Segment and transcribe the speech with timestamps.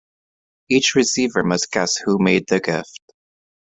[0.67, 3.01] Each receiver must guess who made the gift.